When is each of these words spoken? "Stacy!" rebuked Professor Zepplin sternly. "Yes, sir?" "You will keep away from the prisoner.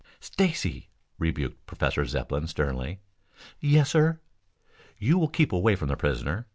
"Stacy!" 0.19 0.87
rebuked 1.19 1.67
Professor 1.67 2.03
Zepplin 2.05 2.47
sternly. 2.47 3.01
"Yes, 3.59 3.91
sir?" 3.91 4.19
"You 4.97 5.19
will 5.19 5.27
keep 5.27 5.53
away 5.53 5.75
from 5.75 5.89
the 5.89 5.95
prisoner. 5.95 6.47